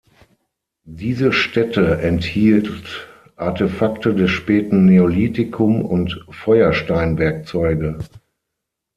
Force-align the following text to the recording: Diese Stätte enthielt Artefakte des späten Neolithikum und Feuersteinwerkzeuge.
Diese 0.87 1.31
Stätte 1.31 2.01
enthielt 2.01 3.07
Artefakte 3.35 4.15
des 4.15 4.31
späten 4.31 4.85
Neolithikum 4.85 5.85
und 5.85 6.25
Feuersteinwerkzeuge. 6.31 7.99